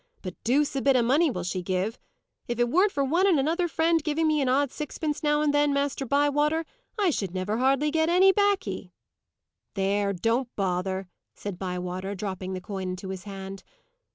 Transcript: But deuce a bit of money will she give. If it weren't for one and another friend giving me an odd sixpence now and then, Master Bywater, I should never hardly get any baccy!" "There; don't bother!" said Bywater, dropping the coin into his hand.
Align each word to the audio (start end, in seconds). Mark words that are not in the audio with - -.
But 0.23 0.33
deuce 0.43 0.75
a 0.75 0.81
bit 0.81 0.95
of 0.95 1.05
money 1.05 1.29
will 1.29 1.43
she 1.43 1.61
give. 1.61 1.99
If 2.47 2.57
it 2.59 2.69
weren't 2.69 2.91
for 2.91 3.03
one 3.03 3.27
and 3.27 3.39
another 3.39 3.67
friend 3.67 4.03
giving 4.03 4.25
me 4.25 4.41
an 4.41 4.49
odd 4.49 4.71
sixpence 4.71 5.21
now 5.21 5.43
and 5.43 5.53
then, 5.53 5.75
Master 5.75 6.07
Bywater, 6.07 6.65
I 6.97 7.11
should 7.11 7.35
never 7.35 7.59
hardly 7.59 7.91
get 7.91 8.09
any 8.09 8.31
baccy!" 8.31 8.93
"There; 9.75 10.11
don't 10.11 10.49
bother!" 10.55 11.07
said 11.35 11.59
Bywater, 11.59 12.15
dropping 12.15 12.53
the 12.53 12.59
coin 12.61 12.89
into 12.89 13.09
his 13.09 13.25
hand. 13.25 13.61